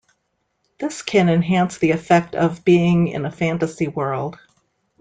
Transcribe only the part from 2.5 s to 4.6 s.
being in a fantasy world.